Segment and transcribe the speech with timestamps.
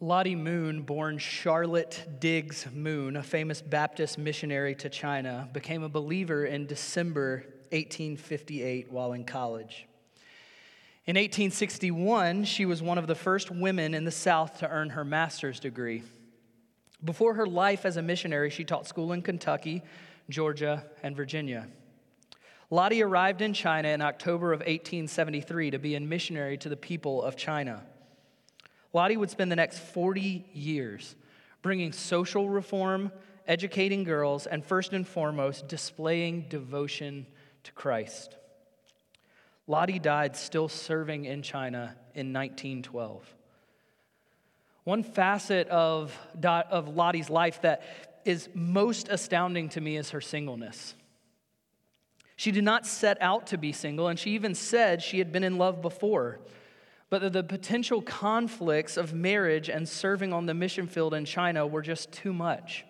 [0.00, 6.46] Lottie Moon, born Charlotte Diggs Moon, a famous Baptist missionary to China, became a believer
[6.46, 7.38] in December
[7.72, 9.88] 1858 while in college.
[11.04, 15.04] In 1861, she was one of the first women in the South to earn her
[15.04, 16.04] master's degree.
[17.02, 19.82] Before her life as a missionary, she taught school in Kentucky,
[20.30, 21.66] Georgia, and Virginia.
[22.70, 27.20] Lottie arrived in China in October of 1873 to be a missionary to the people
[27.20, 27.82] of China.
[28.92, 31.14] Lottie would spend the next 40 years
[31.62, 33.12] bringing social reform,
[33.46, 37.26] educating girls, and first and foremost, displaying devotion
[37.64, 38.36] to Christ.
[39.66, 43.34] Lottie died still serving in China in 1912.
[44.84, 47.82] One facet of, of Lottie's life that
[48.24, 50.94] is most astounding to me is her singleness.
[52.36, 55.44] She did not set out to be single, and she even said she had been
[55.44, 56.40] in love before,
[57.10, 61.66] but that the potential conflicts of marriage and serving on the mission field in China
[61.66, 62.84] were just too much.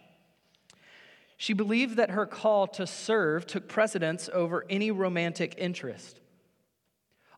[1.37, 6.19] She believed that her call to serve took precedence over any romantic interest.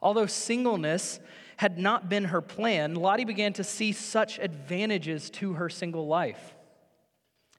[0.00, 1.20] Although singleness
[1.58, 6.55] had not been her plan, Lottie began to see such advantages to her single life.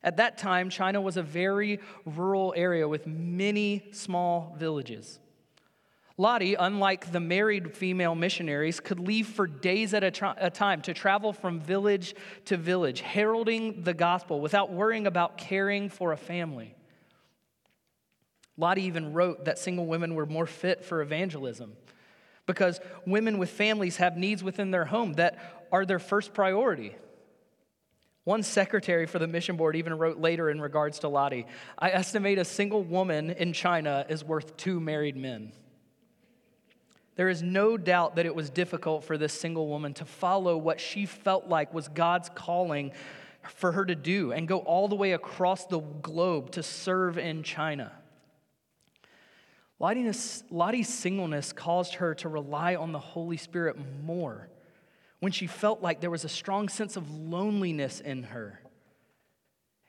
[0.03, 5.19] At that time, China was a very rural area with many small villages.
[6.21, 10.93] Lottie, unlike the married female missionaries, could leave for days at a, a, time to
[10.93, 12.13] travel from village
[12.45, 16.75] to village, heralding the gospel without worrying about caring for a family.
[18.55, 21.73] Lottie even wrote that single women were more fit for evangelism
[22.45, 25.39] because women with families have needs within their home that
[25.71, 26.95] are their first priority.
[28.25, 31.47] One secretary for the mission board even wrote later in regards to Lottie
[31.79, 35.53] I estimate a single woman in China is worth two married men.
[37.21, 40.81] There is no doubt that it was difficult for this single woman to follow what
[40.81, 42.93] she felt like was God's calling
[43.43, 47.43] for her to do and go all the way across the globe to serve in
[47.43, 47.91] China.
[49.79, 54.49] Lottie's singleness caused her to rely on the Holy Spirit more
[55.19, 58.61] when she felt like there was a strong sense of loneliness in her.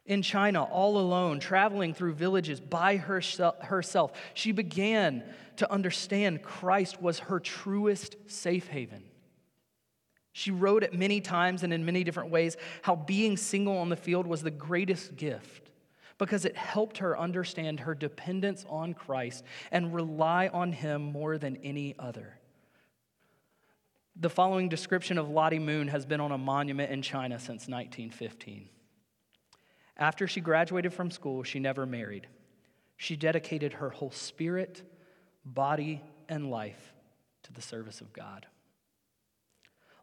[0.04, 5.22] In China, all alone, traveling through villages by herself, she began
[5.56, 9.04] to understand Christ was her truest safe haven.
[10.32, 13.96] She wrote it many times and in many different ways how being single on the
[13.96, 15.70] field was the greatest gift
[16.18, 21.56] because it helped her understand her dependence on Christ and rely on Him more than
[21.58, 22.38] any other.
[24.16, 28.68] The following description of Lottie Moon has been on a monument in China since 1915.
[29.96, 32.26] After she graduated from school, she never married.
[32.96, 34.82] She dedicated her whole spirit,
[35.44, 36.94] body, and life
[37.44, 38.46] to the service of God.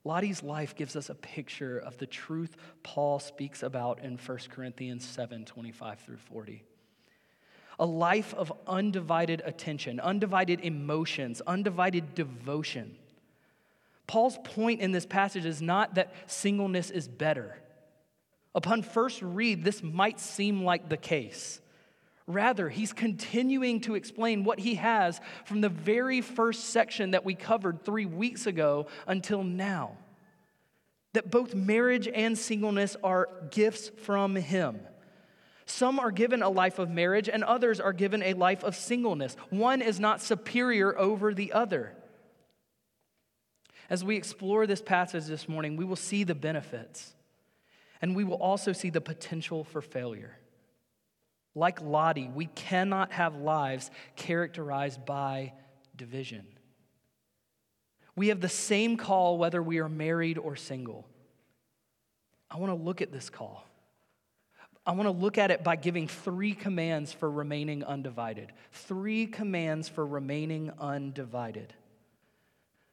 [0.03, 5.05] Lottie's life gives us a picture of the truth Paul speaks about in 1 Corinthians
[5.05, 6.63] 7 25 through 40.
[7.79, 12.95] A life of undivided attention, undivided emotions, undivided devotion.
[14.07, 17.57] Paul's point in this passage is not that singleness is better.
[18.55, 21.61] Upon first read, this might seem like the case.
[22.27, 27.33] Rather, he's continuing to explain what he has from the very first section that we
[27.33, 29.97] covered three weeks ago until now.
[31.13, 34.79] That both marriage and singleness are gifts from him.
[35.65, 39.35] Some are given a life of marriage, and others are given a life of singleness.
[39.49, 41.95] One is not superior over the other.
[43.89, 47.13] As we explore this passage this morning, we will see the benefits,
[48.01, 50.37] and we will also see the potential for failure.
[51.55, 55.53] Like Lottie, we cannot have lives characterized by
[55.95, 56.45] division.
[58.15, 61.07] We have the same call whether we are married or single.
[62.51, 63.65] I want to look at this call.
[64.85, 68.51] I want to look at it by giving three commands for remaining undivided.
[68.71, 71.73] Three commands for remaining undivided.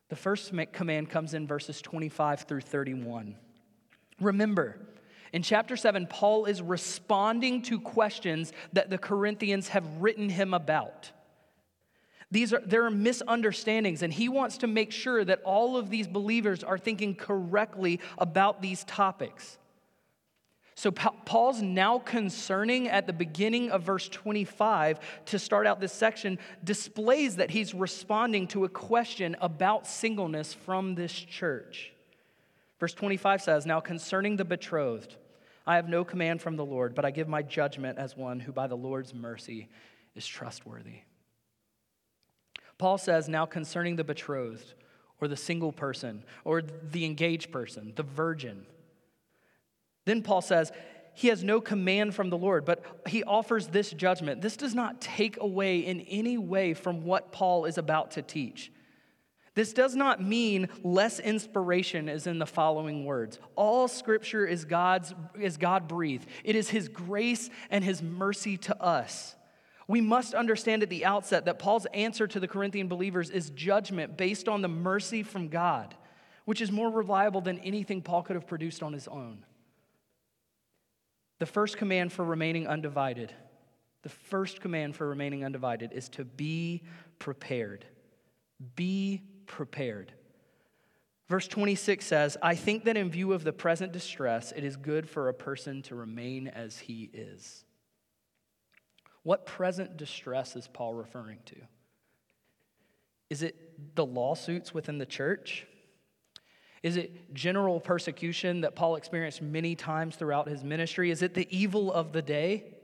[0.09, 3.37] The first command comes in verses 25 through 31.
[4.21, 4.79] Remember,
[5.37, 11.11] in chapter 7, Paul is responding to questions that the Corinthians have written him about.
[12.31, 16.09] These are, there are misunderstandings, and he wants to make sure that all of these
[16.09, 19.59] believers are thinking correctly about these topics.
[20.75, 26.39] So, Paul's now concerning at the beginning of verse 25 to start out this section
[26.65, 31.93] displays that he's responding to a question about singleness from this church.
[32.81, 35.17] Verse 25 says, Now concerning the betrothed,
[35.67, 38.53] I have no command from the Lord, but I give my judgment as one who
[38.53, 39.69] by the Lord's mercy
[40.15, 41.01] is trustworthy.
[42.79, 44.75] Paul says, Now concerning the betrothed,
[45.21, 48.67] or the single person, or the engaged person, the virgin,
[50.05, 50.71] Then Paul says,
[51.17, 54.43] he has no command from the Lord, but he offers this judgment.
[54.43, 58.71] This does not take away in any way from what Paul is about to teach.
[59.57, 63.39] This does not mean less inspiration is in the following words.
[63.57, 66.29] All scripture is God's is God breathed.
[66.45, 69.35] It is his grace and his mercy to us.
[69.89, 74.19] We must understand at the outset that Paul's answer to the Corinthian believers is judgment
[74.19, 75.95] based on the mercy from God,
[76.45, 79.47] which is more reliable than anything Paul could have produced on his own.
[81.39, 83.33] The first command for remaining undivided,
[84.03, 86.83] the first command for remaining undivided is to be
[87.19, 87.87] prepared.
[88.75, 90.13] Be prepared.
[91.29, 95.09] Verse 26 says, I think that in view of the present distress, it is good
[95.09, 97.65] for a person to remain as he is.
[99.25, 101.57] What present distress is Paul referring to?
[103.29, 105.67] Is it the lawsuits within the church?
[106.85, 111.11] Is it general persecution that Paul experienced many times throughout his ministry?
[111.11, 112.76] Is it the evil of the day?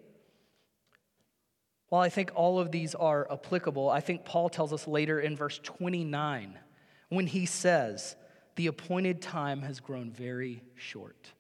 [1.93, 5.37] While I think all of these are applicable, I think Paul tells us later in
[5.37, 6.59] verse 29
[7.11, 8.17] when he says,
[8.57, 11.33] The appointed time has grown very short.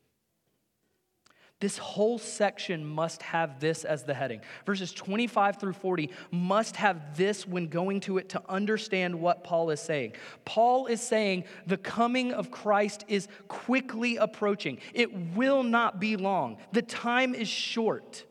[1.59, 4.43] This whole section must have this as the heading.
[4.67, 9.71] Verses 25 through 40 must have this when going to it to understand what Paul
[9.71, 10.13] is saying.
[10.45, 16.59] Paul is saying the coming of Christ is quickly approaching, it will not be long.
[16.73, 18.27] The time is short.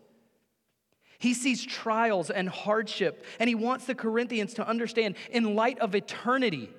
[1.21, 5.93] He sees trials and hardship, and he wants the Corinthians to understand, in light of
[5.93, 6.71] eternity,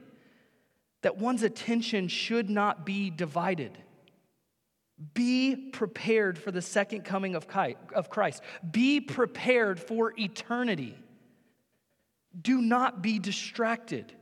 [1.03, 3.79] that one's attention should not be divided.
[5.15, 7.47] Be prepared for the second coming of
[8.11, 8.43] Christ.
[8.69, 10.99] Be prepared for eternity.
[12.41, 14.13] Do not be distracted.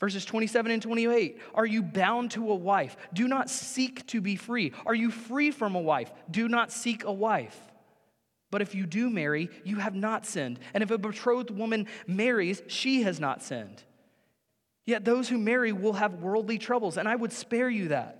[0.00, 2.96] Verses 27 and 28 Are you bound to a wife?
[3.14, 4.72] Do not seek to be free.
[4.84, 6.10] Are you free from a wife?
[6.28, 7.69] Do not seek a wife.
[8.50, 10.58] But if you do marry, you have not sinned.
[10.74, 13.82] And if a betrothed woman marries, she has not sinned.
[14.86, 18.16] Yet those who marry will have worldly troubles, and I would spare you that.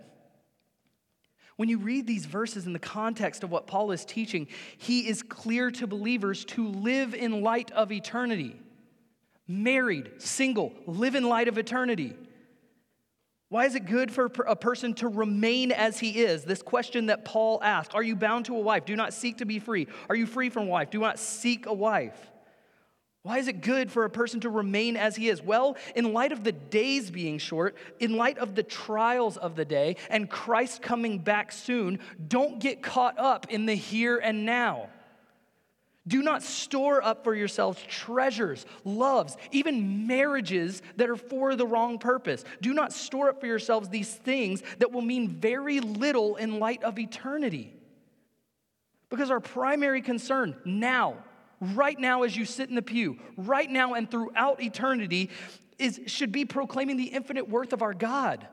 [1.56, 4.46] When you read these verses in the context of what Paul is teaching,
[4.78, 8.56] he is clear to believers to live in light of eternity.
[9.46, 12.16] Married, single, live in light of eternity.
[13.50, 16.44] Why is it good for a person to remain as he is?
[16.44, 18.84] This question that Paul asked Are you bound to a wife?
[18.84, 19.88] Do not seek to be free.
[20.08, 20.90] Are you free from wife?
[20.90, 22.16] Do not seek a wife.
[23.22, 25.42] Why is it good for a person to remain as he is?
[25.42, 29.64] Well, in light of the days being short, in light of the trials of the
[29.64, 31.98] day, and Christ coming back soon,
[32.28, 34.88] don't get caught up in the here and now.
[36.08, 41.98] Do not store up for yourselves treasures, loves, even marriages that are for the wrong
[41.98, 42.44] purpose.
[42.62, 46.82] Do not store up for yourselves these things that will mean very little in light
[46.84, 47.74] of eternity.
[49.10, 51.16] Because our primary concern now,
[51.60, 55.28] right now as you sit in the pew, right now and throughout eternity,
[55.78, 58.46] is, should be proclaiming the infinite worth of our God.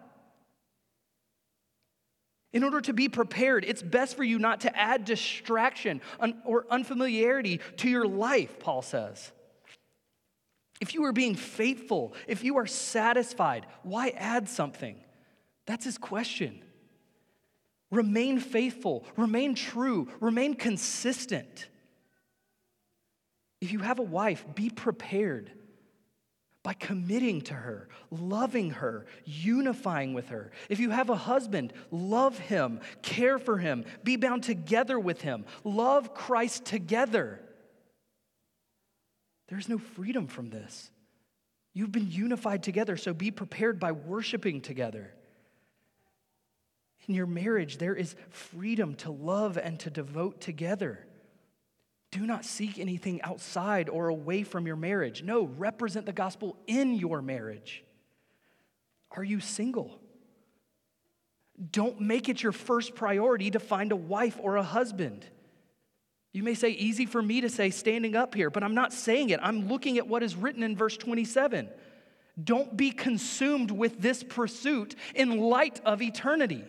[2.53, 6.01] In order to be prepared, it's best for you not to add distraction
[6.45, 9.31] or unfamiliarity to your life, Paul says.
[10.79, 14.95] If you are being faithful, if you are satisfied, why add something?
[15.65, 16.63] That's his question.
[17.91, 21.67] Remain faithful, remain true, remain consistent.
[23.59, 25.51] If you have a wife, be prepared
[26.67, 30.51] by committing to her, loving her, unifying with her.
[30.67, 35.45] If you have a husband, love him, care for him, be bound together with him,
[35.63, 37.39] love Christ together.
[39.47, 40.91] There's no freedom from this.
[41.73, 45.13] You've been unified together, so be prepared by worshiping together.
[47.07, 51.07] In your marriage, there is freedom to love and to devote together.
[52.11, 55.23] Do not seek anything outside or away from your marriage.
[55.23, 57.83] No, represent the gospel in your marriage.
[59.11, 59.99] Are you single?
[61.71, 65.25] Don't make it your first priority to find a wife or a husband.
[66.31, 69.31] You may say, easy for me to say standing up here, but I'm not saying
[69.31, 69.39] it.
[69.41, 71.67] I'm looking at what is written in verse 27.
[72.41, 76.63] Don't be consumed with this pursuit in light of eternity.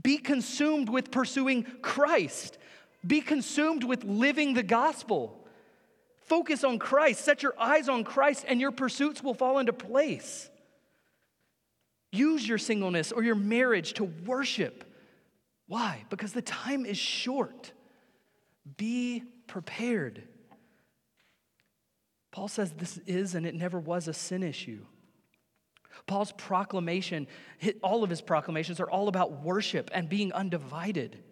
[0.00, 2.58] Be consumed with pursuing Christ.
[3.06, 5.38] Be consumed with living the gospel.
[6.20, 10.48] Focus on Christ, set your eyes on Christ, and your pursuits will fall into place.
[12.12, 14.84] Use your singleness or your marriage to worship.
[15.66, 16.04] Why?
[16.10, 17.72] Because the time is short.
[18.76, 20.22] Be prepared.
[22.30, 24.84] Paul says this is and it never was a sin issue.
[26.06, 27.26] Paul's proclamation,
[27.82, 31.22] all of his proclamations are all about worship and being undivided.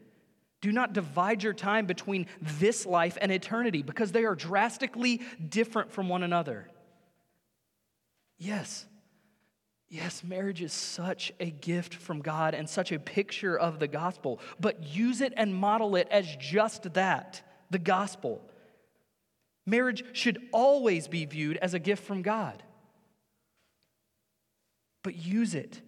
[0.61, 5.91] Do not divide your time between this life and eternity because they are drastically different
[5.91, 6.69] from one another.
[8.39, 8.87] Yes,
[9.89, 14.41] yes, marriage is such a gift from God and such a picture of the gospel,
[14.59, 18.43] but use it and model it as just that the gospel.
[19.67, 22.63] Marriage should always be viewed as a gift from God,
[25.03, 25.81] but use it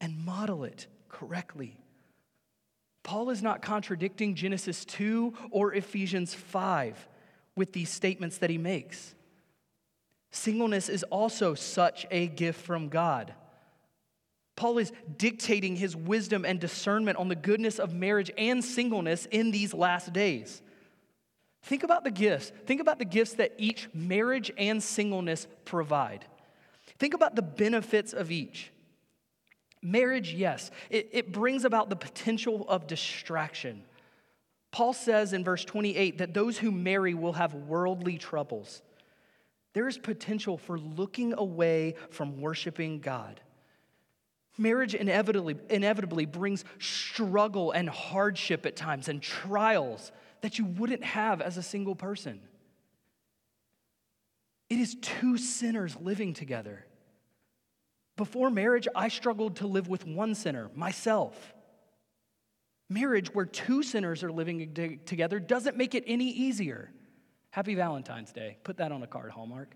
[0.00, 1.81] and model it correctly.
[3.02, 7.08] Paul is not contradicting Genesis 2 or Ephesians 5
[7.56, 9.14] with these statements that he makes.
[10.30, 13.34] Singleness is also such a gift from God.
[14.56, 19.50] Paul is dictating his wisdom and discernment on the goodness of marriage and singleness in
[19.50, 20.62] these last days.
[21.62, 22.52] Think about the gifts.
[22.66, 26.24] Think about the gifts that each marriage and singleness provide.
[26.98, 28.70] Think about the benefits of each.
[29.82, 33.82] Marriage, yes, it, it brings about the potential of distraction.
[34.70, 38.82] Paul says in verse 28 that those who marry will have worldly troubles.
[39.74, 43.40] There is potential for looking away from worshiping God.
[44.58, 50.12] Marriage inevitably, inevitably brings struggle and hardship at times and trials
[50.42, 52.40] that you wouldn't have as a single person.
[54.68, 56.84] It is two sinners living together.
[58.16, 61.54] Before marriage, I struggled to live with one sinner, myself.
[62.90, 66.90] Marriage, where two sinners are living together, doesn't make it any easier.
[67.50, 68.58] Happy Valentine's Day.
[68.64, 69.74] Put that on a card, Hallmark.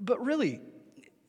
[0.00, 0.60] But really,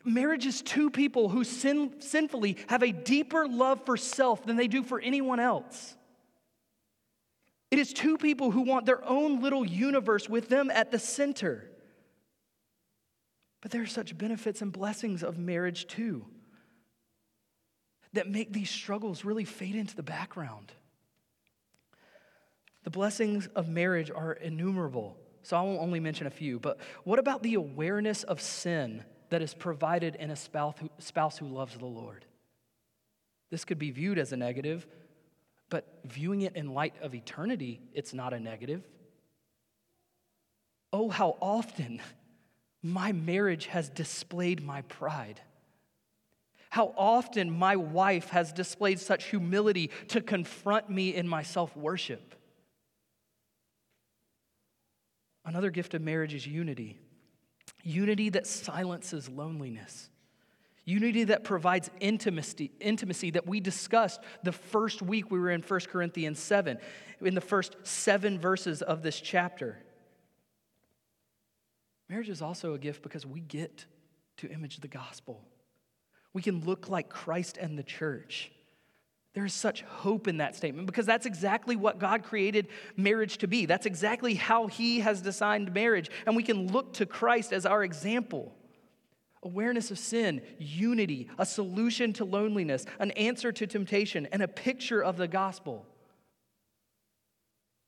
[0.03, 4.67] marriage is two people who sin, sinfully have a deeper love for self than they
[4.67, 5.95] do for anyone else.
[7.69, 11.69] It is two people who want their own little universe with them at the center.
[13.63, 16.25] But there are such benefits and blessings of marriage too
[18.11, 20.73] that make these struggles really fade into the background.
[22.83, 26.59] The blessings of marriage are innumerable, so I won't only mention a few.
[26.59, 31.37] But what about the awareness of sin that is provided in a spouse who, spouse
[31.37, 32.25] who loves the Lord?
[33.49, 34.85] This could be viewed as a negative,
[35.69, 38.83] but viewing it in light of eternity, it's not a negative.
[40.91, 42.01] Oh, how often
[42.83, 45.39] my marriage has displayed my pride.
[46.69, 52.35] How often my wife has displayed such humility to confront me in my self worship.
[55.45, 56.99] Another gift of marriage is unity
[57.83, 60.09] unity that silences loneliness.
[60.85, 65.79] Unity that provides intimacy, intimacy that we discussed the first week we were in 1
[65.91, 66.77] Corinthians 7,
[67.21, 69.77] in the first seven verses of this chapter.
[72.09, 73.85] Marriage is also a gift because we get
[74.37, 75.41] to image the gospel.
[76.33, 78.51] We can look like Christ and the church.
[79.33, 83.47] There is such hope in that statement because that's exactly what God created marriage to
[83.47, 83.65] be.
[83.65, 86.09] That's exactly how He has designed marriage.
[86.27, 88.53] And we can look to Christ as our example.
[89.41, 95.03] Awareness of sin, unity, a solution to loneliness, an answer to temptation, and a picture
[95.03, 95.85] of the gospel.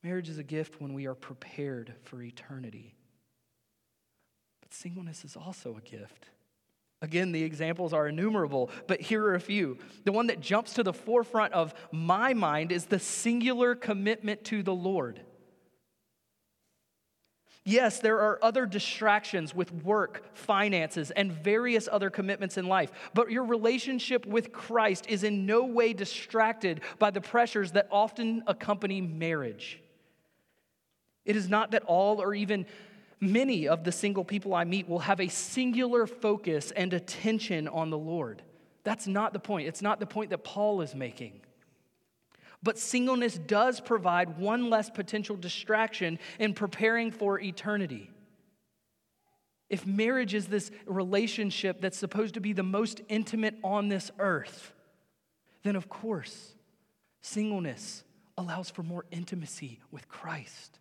[0.02, 2.95] Marriage is a gift when we are prepared for eternity.
[4.66, 6.26] But singleness is also a gift.
[7.00, 9.78] Again, the examples are innumerable, but here are a few.
[10.04, 14.64] The one that jumps to the forefront of my mind is the singular commitment to
[14.64, 15.20] the Lord.
[17.64, 23.30] Yes, there are other distractions with work, finances, and various other commitments in life, but
[23.30, 29.00] your relationship with Christ is in no way distracted by the pressures that often accompany
[29.00, 29.80] marriage.
[31.24, 32.66] It is not that all or even
[33.20, 37.90] Many of the single people I meet will have a singular focus and attention on
[37.90, 38.42] the Lord.
[38.84, 39.68] That's not the point.
[39.68, 41.40] It's not the point that Paul is making.
[42.62, 48.10] But singleness does provide one less potential distraction in preparing for eternity.
[49.68, 54.72] If marriage is this relationship that's supposed to be the most intimate on this earth,
[55.64, 56.54] then of course,
[57.22, 58.04] singleness
[58.38, 60.78] allows for more intimacy with Christ.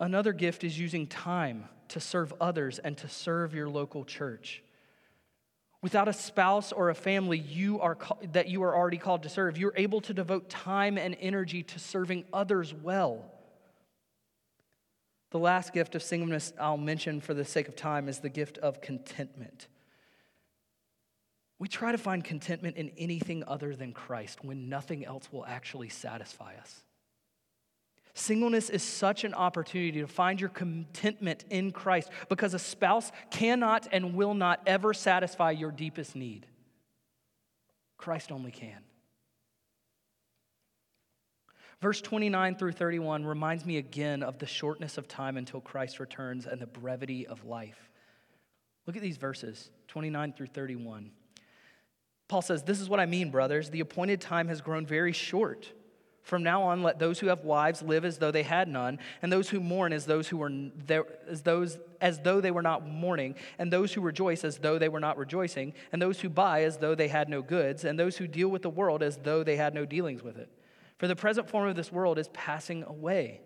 [0.00, 4.62] Another gift is using time to serve others and to serve your local church.
[5.80, 7.96] Without a spouse or a family you are
[8.32, 11.78] that you are already called to serve, you're able to devote time and energy to
[11.78, 13.24] serving others well.
[15.30, 18.58] The last gift of singleness I'll mention for the sake of time is the gift
[18.58, 19.68] of contentment.
[21.58, 25.88] We try to find contentment in anything other than Christ when nothing else will actually
[25.88, 26.82] satisfy us.
[28.18, 33.86] Singleness is such an opportunity to find your contentment in Christ because a spouse cannot
[33.92, 36.44] and will not ever satisfy your deepest need.
[37.96, 38.80] Christ only can.
[41.80, 46.44] Verse 29 through 31 reminds me again of the shortness of time until Christ returns
[46.44, 47.88] and the brevity of life.
[48.88, 51.12] Look at these verses 29 through 31.
[52.26, 53.70] Paul says, This is what I mean, brothers.
[53.70, 55.72] The appointed time has grown very short.
[56.28, 59.32] From now on, let those who have wives live as though they had none, and
[59.32, 60.52] those who mourn as those who were
[60.84, 64.78] there, as those as though they were not mourning, and those who rejoice as though
[64.78, 67.98] they were not rejoicing, and those who buy as though they had no goods, and
[67.98, 70.50] those who deal with the world as though they had no dealings with it.
[70.98, 73.40] For the present form of this world is passing away.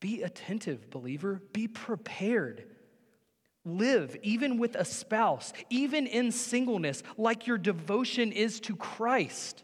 [0.00, 1.42] Be attentive, believer.
[1.52, 2.64] Be prepared.
[3.66, 9.62] Live, even with a spouse, even in singleness, like your devotion is to Christ.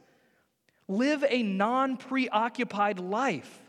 [0.88, 3.60] Live a non preoccupied life.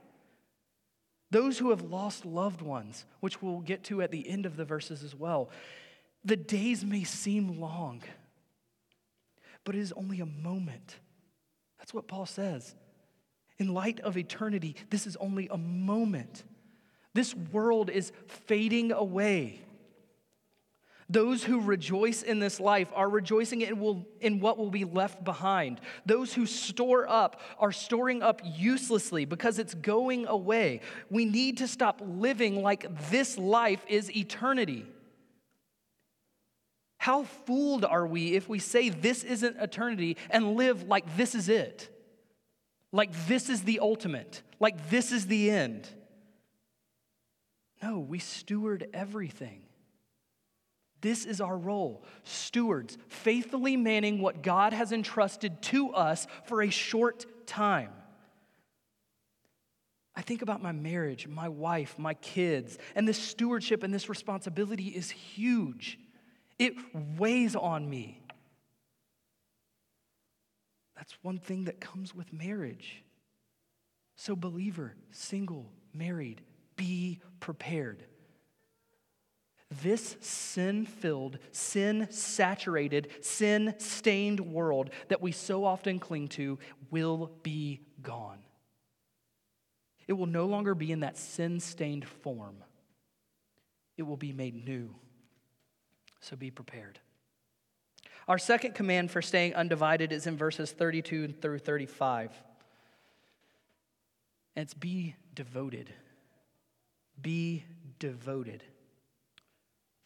[1.32, 4.66] Those who have lost loved ones, which we'll get to at the end of the
[4.66, 5.50] verses as well,
[6.24, 8.02] the days may seem long,
[9.64, 10.96] but it is only a moment.
[11.78, 12.76] That's what Paul says.
[13.58, 16.44] In light of eternity, this is only a moment.
[17.14, 19.62] This world is fading away.
[21.10, 25.24] Those who rejoice in this life are rejoicing in, will, in what will be left
[25.24, 25.82] behind.
[26.06, 30.82] Those who store up are storing up uselessly because it's going away.
[31.10, 34.86] We need to stop living like this life is eternity.
[37.00, 41.50] How fooled are we if we say this isn't eternity and live like this is
[41.50, 41.90] it?
[42.92, 45.90] Like this is the ultimate, like this is the end.
[47.82, 49.64] No, we steward everything.
[51.02, 56.70] This is our role stewards, faithfully manning what God has entrusted to us for a
[56.70, 57.92] short time.
[60.16, 64.88] I think about my marriage, my wife, my kids, and this stewardship and this responsibility
[64.88, 65.98] is huge.
[66.58, 66.74] It
[67.18, 68.22] weighs on me.
[70.98, 73.02] That's one thing that comes with marriage.
[74.18, 76.42] So, believer, single, married,
[76.76, 78.04] be prepared.
[79.72, 86.58] This sin filled, sin saturated, sin stained world that we so often cling to
[86.90, 88.40] will be gone.
[90.08, 92.64] It will no longer be in that sin stained form,
[93.96, 94.96] it will be made new.
[96.22, 97.00] So be prepared.
[98.28, 102.32] Our second command for staying undivided is in verses 32 through 35.
[104.56, 105.94] And it's be devoted.
[107.22, 107.64] Be
[107.98, 108.64] devoted.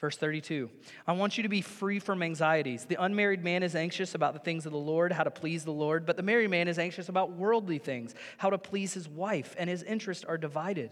[0.03, 0.69] Verse 32
[1.07, 2.83] I want you to be free from anxieties.
[2.83, 5.71] The unmarried man is anxious about the things of the Lord, how to please the
[5.71, 9.55] Lord, but the married man is anxious about worldly things, how to please his wife,
[9.57, 10.91] and his interests are divided.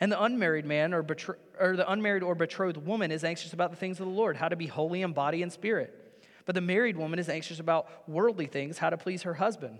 [0.00, 3.70] And the unmarried man or, betro- or the unmarried or betrothed woman is anxious about
[3.70, 6.20] the things of the Lord, how to be holy in body and spirit.
[6.44, 9.78] But the married woman is anxious about worldly things, how to please her husband.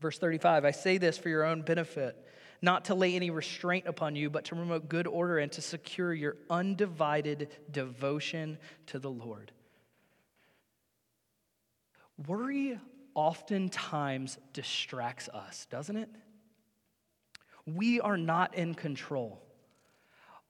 [0.00, 2.16] Verse 35 I say this for your own benefit
[2.62, 6.14] not to lay any restraint upon you, but to promote good order and to secure
[6.14, 9.50] your undivided devotion to the Lord.
[12.26, 12.78] Worry
[13.14, 16.08] oftentimes distracts us, doesn't it?
[17.66, 19.42] We are not in control.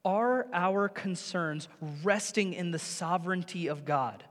[0.05, 1.67] Are our concerns
[2.03, 4.23] resting in the sovereignty of God?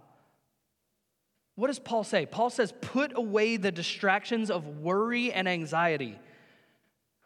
[1.55, 2.27] What does Paul say?
[2.27, 6.19] Paul says, put away the distractions of worry and anxiety.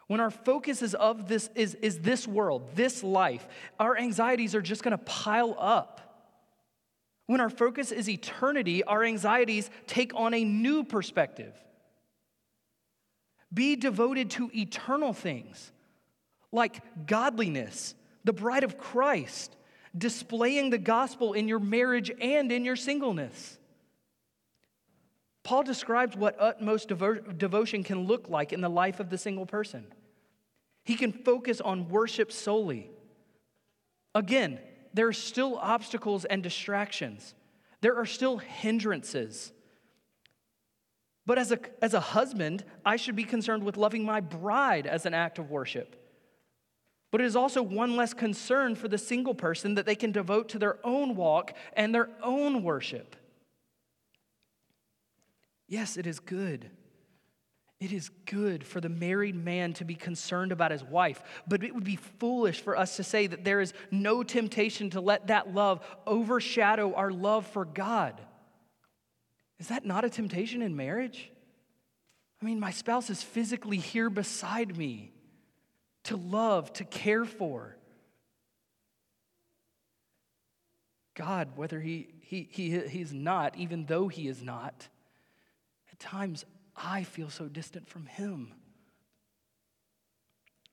[0.06, 3.46] When our focus is of this is, is this world, this life,
[3.78, 6.00] our anxieties are just gonna pile up.
[7.26, 11.54] When our focus is eternity, our anxieties take on a new perspective.
[13.52, 15.72] Be devoted to eternal things
[16.52, 19.56] like godliness, the bride of Christ,
[19.96, 23.58] displaying the gospel in your marriage and in your singleness.
[25.46, 29.46] Paul describes what utmost devo- devotion can look like in the life of the single
[29.46, 29.86] person.
[30.84, 32.90] He can focus on worship solely.
[34.12, 34.58] Again,
[34.92, 37.36] there are still obstacles and distractions,
[37.80, 39.52] there are still hindrances.
[41.26, 45.06] But as a, as a husband, I should be concerned with loving my bride as
[45.06, 45.94] an act of worship.
[47.12, 50.48] But it is also one less concern for the single person that they can devote
[50.50, 53.14] to their own walk and their own worship.
[55.68, 56.70] Yes, it is good.
[57.78, 61.74] It is good for the married man to be concerned about his wife, but it
[61.74, 65.52] would be foolish for us to say that there is no temptation to let that
[65.52, 68.18] love overshadow our love for God.
[69.58, 71.30] Is that not a temptation in marriage?
[72.40, 75.12] I mean, my spouse is physically here beside me
[76.04, 77.76] to love, to care for.
[81.14, 84.88] God, whether he, he, he, he's not, even though he is not,
[85.96, 86.44] at times
[86.76, 88.52] I feel so distant from him.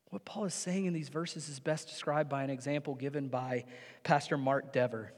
[0.10, 3.66] What Paul is saying in these verses is best described by an example given by
[4.04, 5.14] Pastor Mark Dever.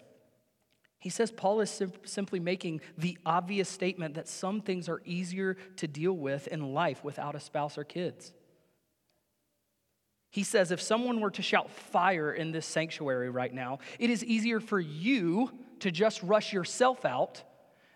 [0.99, 5.57] He says Paul is sim- simply making the obvious statement that some things are easier
[5.77, 8.31] to deal with in life without a spouse or kids.
[10.29, 14.23] He says if someone were to shout fire in this sanctuary right now, it is
[14.23, 17.43] easier for you to just rush yourself out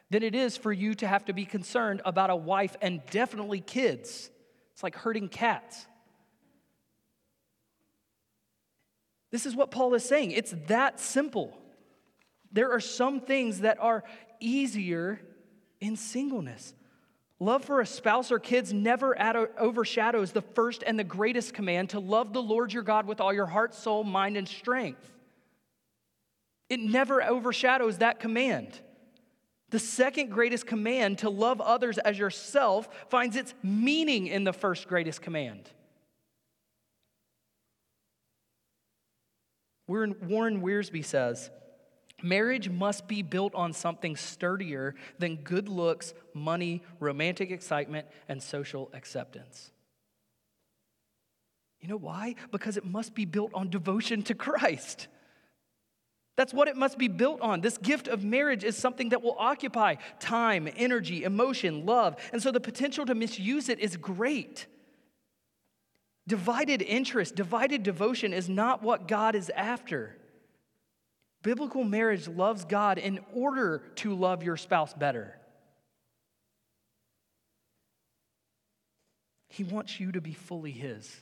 [0.09, 3.61] than it is for you to have to be concerned about a wife and definitely
[3.61, 4.29] kids.
[4.73, 5.85] It's like herding cats.
[9.31, 10.31] This is what Paul is saying.
[10.31, 11.55] It's that simple.
[12.51, 14.03] There are some things that are
[14.39, 15.21] easier
[15.79, 16.73] in singleness.
[17.39, 19.15] Love for a spouse or kids never
[19.59, 23.31] overshadows the first and the greatest command to love the Lord your God with all
[23.31, 25.11] your heart, soul, mind, and strength.
[26.67, 28.79] It never overshadows that command.
[29.69, 34.87] The second greatest command to love others as yourself finds its meaning in the first
[34.87, 35.69] greatest command.
[39.87, 41.49] Warren Wiersbe says,
[42.21, 48.89] Marriage must be built on something sturdier than good looks, money, romantic excitement, and social
[48.93, 49.71] acceptance.
[51.79, 52.35] You know why?
[52.51, 55.07] Because it must be built on devotion to Christ.
[56.39, 57.59] That's what it must be built on.
[57.59, 62.15] This gift of marriage is something that will occupy time, energy, emotion, love.
[62.31, 64.65] And so the potential to misuse it is great.
[66.27, 70.15] Divided interest, divided devotion is not what God is after.
[71.43, 75.37] Biblical marriage loves God in order to love your spouse better.
[79.49, 81.19] He wants you to be fully His,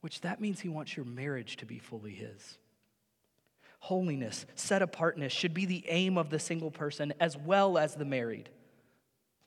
[0.00, 2.58] which that means He wants your marriage to be fully His.
[3.80, 8.04] Holiness, set apartness should be the aim of the single person as well as the
[8.04, 8.48] married.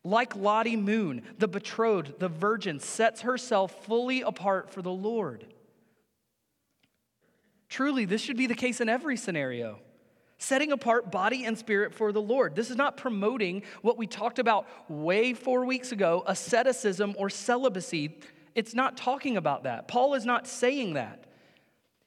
[0.03, 5.45] Like Lottie Moon, the betrothed, the virgin, sets herself fully apart for the Lord.
[7.69, 9.79] Truly, this should be the case in every scenario.
[10.39, 12.55] Setting apart body and spirit for the Lord.
[12.55, 18.19] This is not promoting what we talked about way four weeks ago asceticism or celibacy.
[18.55, 19.87] It's not talking about that.
[19.87, 21.25] Paul is not saying that.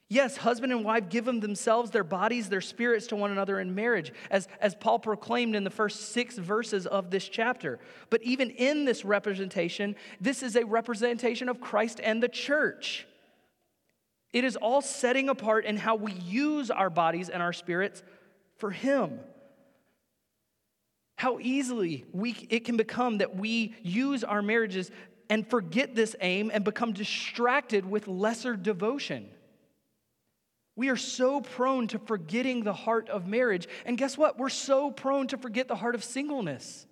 [0.09, 3.75] Yes, husband and wife give them themselves, their bodies, their spirits to one another in
[3.75, 7.81] marriage, as, as Paul proclaimed in the first six verses of this chapter.
[8.09, 13.07] But even in this representation, this is a representation of Christ and the church.
[14.33, 18.05] It is all setting apart in how we use our bodies and our spirits
[18.59, 19.19] for Him.
[21.17, 24.93] How easily we, it can become that we use our marriages
[25.29, 29.31] and forget this aim and become distracted with lesser devotion.
[30.77, 33.67] We are so prone to forgetting the heart of marriage.
[33.87, 34.39] And guess what?
[34.39, 36.87] We're so prone to forget the heart of singleness.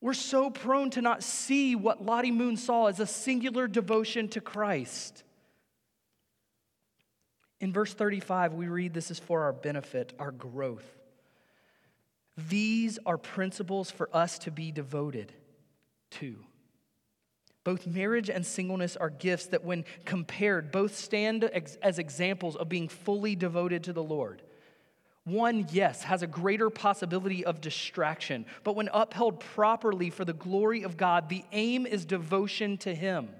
[0.00, 4.40] We're so prone to not see what Lottie Moon saw as a singular devotion to
[4.40, 5.22] Christ.
[7.60, 10.84] In verse 35, we read this is for our benefit, our growth.
[12.48, 15.32] These are principles for us to be devoted
[16.12, 16.36] to.
[17.66, 22.86] Both marriage and singleness are gifts that, when compared, both stand as examples of being
[22.86, 24.42] fully devoted to the Lord.
[25.24, 30.84] One, yes, has a greater possibility of distraction, but when upheld properly for the glory
[30.84, 33.30] of God, the aim is devotion to Him.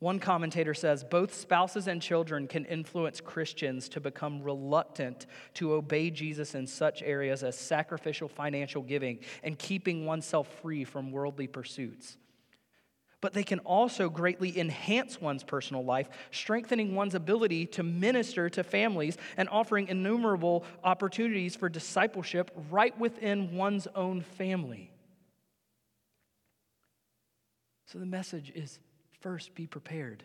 [0.00, 6.10] One commentator says both spouses and children can influence Christians to become reluctant to obey
[6.10, 12.16] Jesus in such areas as sacrificial financial giving and keeping oneself free from worldly pursuits.
[13.20, 18.62] But they can also greatly enhance one's personal life, strengthening one's ability to minister to
[18.62, 24.92] families and offering innumerable opportunities for discipleship right within one's own family.
[27.86, 28.78] So the message is
[29.28, 30.24] First, be prepared.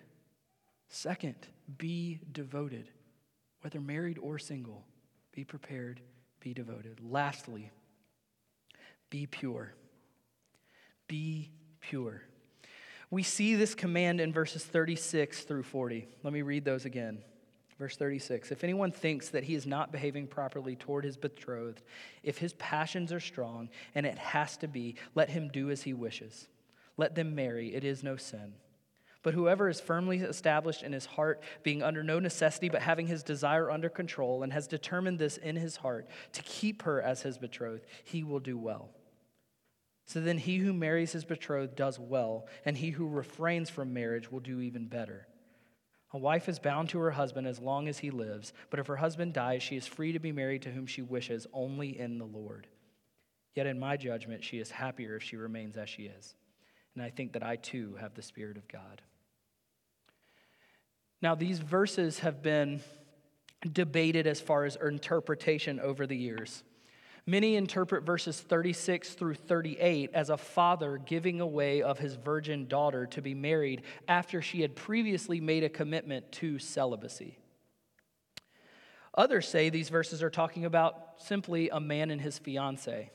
[0.88, 1.36] Second,
[1.78, 2.88] be devoted.
[3.60, 4.86] Whether married or single,
[5.34, 6.00] be prepared,
[6.40, 7.02] be devoted.
[7.04, 7.70] Lastly,
[9.10, 9.74] be pure.
[11.10, 12.22] Be pure.
[13.12, 16.08] We see this command in verses 36 through 40.
[16.24, 17.22] Let me read those again.
[17.78, 21.82] Verse 36 If anyone thinks that he is not behaving properly toward his betrothed,
[22.24, 25.94] if his passions are strong, and it has to be, let him do as he
[25.94, 26.48] wishes.
[26.96, 28.54] Let them marry, it is no sin.
[29.24, 33.24] But whoever is firmly established in his heart, being under no necessity, but having his
[33.24, 37.38] desire under control, and has determined this in his heart to keep her as his
[37.38, 38.90] betrothed, he will do well.
[40.06, 44.30] So then he who marries his betrothed does well, and he who refrains from marriage
[44.30, 45.26] will do even better.
[46.12, 48.98] A wife is bound to her husband as long as he lives, but if her
[48.98, 52.26] husband dies, she is free to be married to whom she wishes, only in the
[52.26, 52.68] Lord.
[53.56, 56.36] Yet in my judgment, she is happier if she remains as she is.
[56.94, 59.02] And I think that I too have the Spirit of God.
[61.24, 62.82] Now, these verses have been
[63.72, 66.66] debated as far as interpretation over the years.
[67.26, 73.06] Many interpret verses 36 through 38 as a father giving away of his virgin daughter
[73.06, 77.38] to be married after she had previously made a commitment to celibacy.
[79.16, 83.12] Others say these verses are talking about simply a man and his fiance.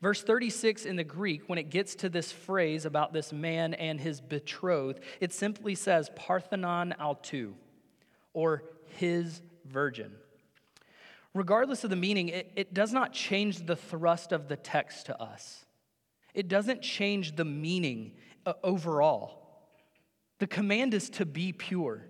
[0.00, 4.00] Verse 36 in the Greek, when it gets to this phrase about this man and
[4.00, 7.54] his betrothed, it simply says Parthenon autou,
[8.32, 8.62] or
[8.96, 10.12] his virgin.
[11.34, 15.22] Regardless of the meaning, it, it does not change the thrust of the text to
[15.22, 15.64] us.
[16.34, 18.12] It doesn't change the meaning
[18.46, 19.38] uh, overall.
[20.38, 22.06] The command is to be pure.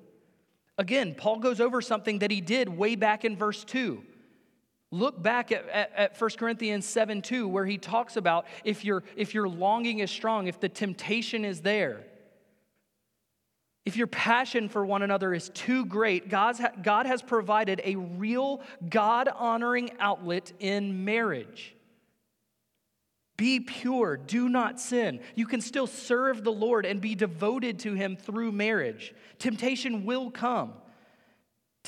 [0.76, 4.02] Again, Paul goes over something that he did way back in verse 2.
[4.90, 9.02] Look back at, at, at 1 Corinthians 7 2, where he talks about if, you
[9.16, 12.04] if your longing is strong, if the temptation is there,
[13.84, 18.60] if your passion for one another is too great, God's, God has provided a real
[18.88, 21.74] God honoring outlet in marriage.
[23.38, 25.20] Be pure, do not sin.
[25.36, 29.14] You can still serve the Lord and be devoted to Him through marriage.
[29.38, 30.72] Temptation will come.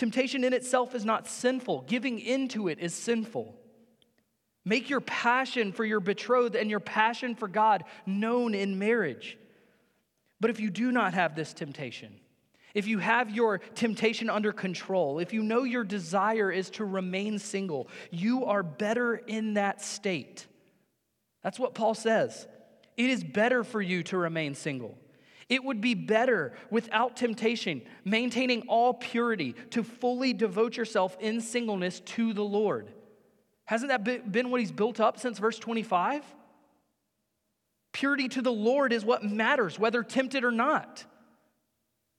[0.00, 3.54] Temptation in itself is not sinful, giving into it is sinful.
[4.64, 9.36] Make your passion for your betrothed and your passion for God known in marriage.
[10.40, 12.18] But if you do not have this temptation,
[12.72, 17.38] if you have your temptation under control, if you know your desire is to remain
[17.38, 20.46] single, you are better in that state.
[21.42, 22.48] That's what Paul says.
[22.96, 24.96] It is better for you to remain single.
[25.50, 32.00] It would be better without temptation, maintaining all purity, to fully devote yourself in singleness
[32.00, 32.92] to the Lord.
[33.64, 36.24] Hasn't that been what he's built up since verse 25?
[37.92, 41.04] Purity to the Lord is what matters, whether tempted or not.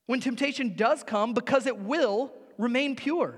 [0.07, 3.35] When temptation does come, because it will, remain pure.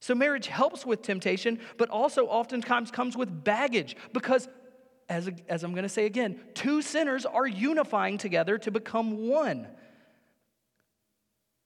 [0.00, 4.48] So marriage helps with temptation, but also oftentimes comes with baggage because,
[5.08, 9.68] as, as I'm going to say again, two sinners are unifying together to become one.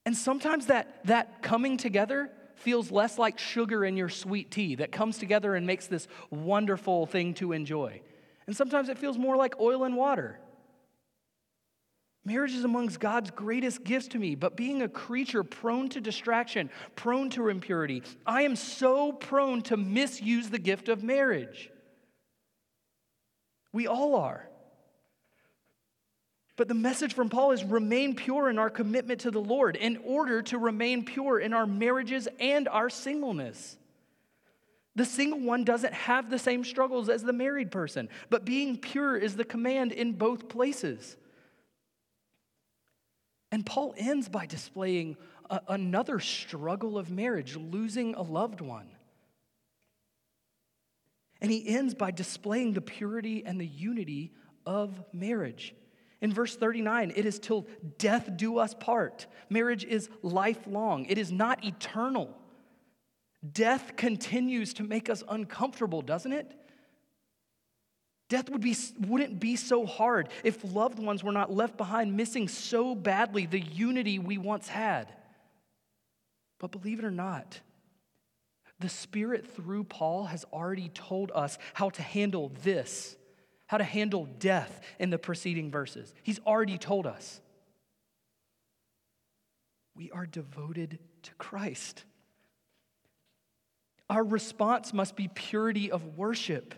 [0.05, 4.93] And sometimes that, that coming together feels less like sugar in your sweet tea that
[4.93, 8.01] comes together and makes this wonderful thing to enjoy.
[8.47, 10.39] And sometimes it feels more like oil and water.
[12.25, 16.69] Marriage is amongst God's greatest gifts to me, but being a creature prone to distraction,
[16.95, 21.71] prone to impurity, I am so prone to misuse the gift of marriage.
[23.73, 24.49] We all are.
[26.57, 29.99] But the message from Paul is remain pure in our commitment to the Lord in
[30.05, 33.79] order to remain pure in our marriages and our singleness.
[34.97, 39.17] The single one doesn't have the same struggles as the married person, but being pure
[39.17, 41.17] is the command in both places.
[43.53, 45.17] And Paul ends by displaying
[45.49, 48.89] a, another struggle of marriage, losing a loved one.
[51.41, 54.33] And he ends by displaying the purity and the unity
[54.67, 55.75] of marriage.
[56.21, 57.67] In verse 39, it is till
[57.99, 59.27] death do us part.
[59.49, 62.37] Marriage is lifelong, it is not eternal.
[63.53, 66.55] Death continues to make us uncomfortable, doesn't it?
[68.29, 72.49] Death would be, wouldn't be so hard if loved ones were not left behind, missing
[72.49, 75.13] so badly the unity we once had.
[76.59, 77.59] But believe it or not,
[78.81, 83.17] the Spirit through Paul has already told us how to handle this,
[83.67, 86.13] how to handle death in the preceding verses.
[86.23, 87.41] He's already told us.
[89.95, 92.05] We are devoted to Christ.
[94.09, 96.75] Our response must be purity of worship.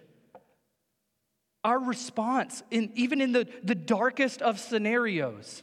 [1.65, 5.63] Our response, in, even in the, the darkest of scenarios,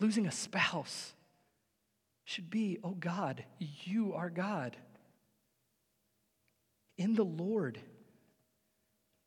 [0.00, 1.12] losing a spouse,
[2.26, 3.44] should be, oh God,
[3.84, 4.76] you are God.
[6.98, 7.78] In the Lord,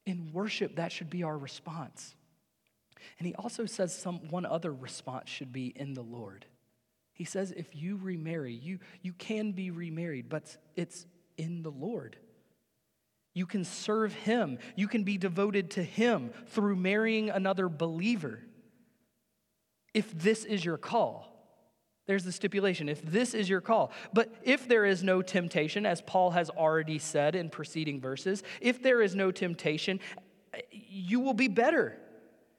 [0.06, 2.14] in worship, that should be our response.
[3.18, 6.46] And he also says some one other response should be in the Lord.
[7.14, 11.06] He says if you remarry, you, you can be remarried, but it's
[11.38, 12.18] in the Lord.
[13.34, 14.60] You can serve Him.
[14.76, 18.42] You can be devoted to Him through marrying another believer.
[19.94, 21.29] If this is your call,
[22.10, 23.92] There's the stipulation if this is your call.
[24.14, 28.82] But if there is no temptation, as Paul has already said in preceding verses, if
[28.82, 30.00] there is no temptation,
[30.72, 32.00] you will be better.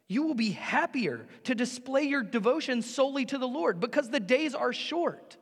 [0.07, 4.55] You will be happier to display your devotion solely to the Lord because the days
[4.55, 5.37] are short.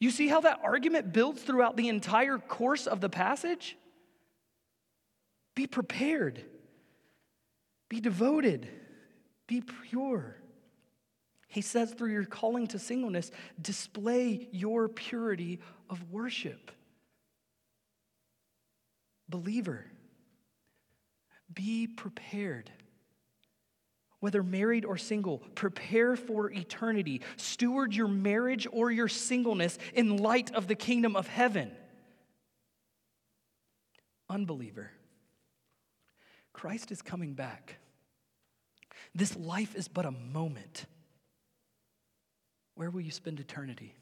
[0.00, 3.76] You see how that argument builds throughout the entire course of the passage?
[5.54, 6.44] Be prepared,
[7.88, 8.68] be devoted,
[9.46, 10.41] be pure.
[11.52, 15.60] He says, through your calling to singleness, display your purity
[15.90, 16.70] of worship.
[19.28, 19.84] Believer,
[21.52, 22.70] be prepared.
[24.20, 27.20] Whether married or single, prepare for eternity.
[27.36, 31.70] Steward your marriage or your singleness in light of the kingdom of heaven.
[34.30, 34.90] Unbeliever,
[36.54, 37.76] Christ is coming back.
[39.14, 40.86] This life is but a moment.
[42.74, 43.94] Where will you spend eternity?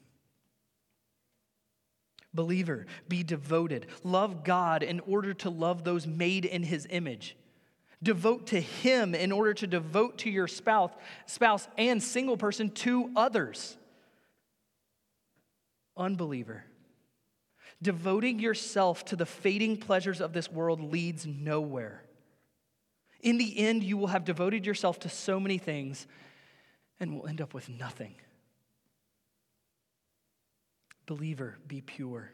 [2.33, 3.87] Believer, be devoted.
[4.03, 7.35] Love God in order to love those made in his image.
[8.01, 10.91] Devote to him in order to devote to your spouse,
[11.25, 13.77] spouse and single person to others.
[15.97, 16.63] Unbeliever,
[17.81, 22.01] devoting yourself to the fading pleasures of this world leads nowhere.
[23.19, 26.07] In the end, you will have devoted yourself to so many things
[26.99, 28.15] and will end up with nothing.
[31.11, 32.31] Believer, be pure.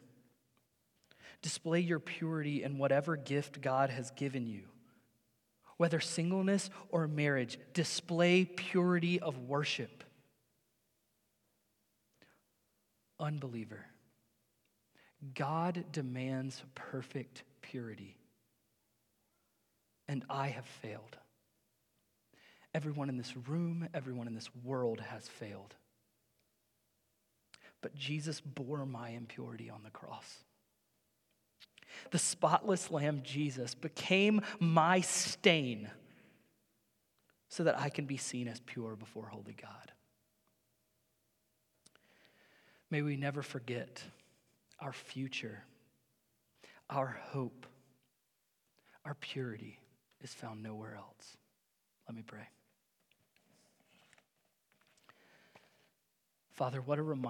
[1.42, 4.62] Display your purity in whatever gift God has given you.
[5.78, 10.04] Whether singleness or marriage, display purity of worship.
[13.18, 13.84] Unbeliever,
[15.34, 18.16] God demands perfect purity,
[20.06, 21.16] and I have failed.
[22.72, 25.74] Everyone in this room, everyone in this world has failed.
[27.80, 30.44] But Jesus bore my impurity on the cross.
[32.10, 35.90] The spotless Lamb Jesus became my stain
[37.48, 39.92] so that I can be seen as pure before holy God.
[42.90, 44.02] May we never forget
[44.80, 45.64] our future,
[46.88, 47.66] our hope,
[49.04, 49.78] our purity
[50.22, 51.36] is found nowhere else.
[52.08, 52.48] Let me pray.
[56.52, 57.28] Father, what a reminder.